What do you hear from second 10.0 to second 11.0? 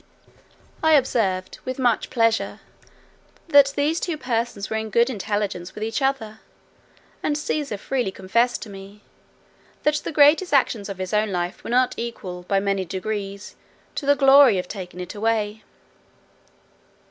greatest actions of